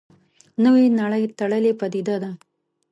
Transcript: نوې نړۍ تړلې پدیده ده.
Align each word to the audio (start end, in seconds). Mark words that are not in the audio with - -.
نوې 0.63 0.85
نړۍ 0.99 1.23
تړلې 1.37 1.71
پدیده 1.79 2.15
ده. 2.23 2.31